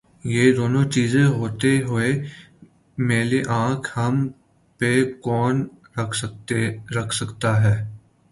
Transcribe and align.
یہ 0.33 0.45
دونوں 0.55 0.83
چیزیں 0.93 1.25
ہوتے 1.25 1.71
ہوئے 1.81 2.09
میلی 2.97 3.41
آنکھ 3.55 3.87
ہم 3.95 4.15
پہ 4.79 4.91
کون 5.23 5.55
رکھ 6.95 7.15
سکتاہے؟ 7.15 7.75